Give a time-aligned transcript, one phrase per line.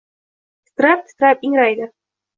[0.65, 1.91] Titrab-titrab ingraydi.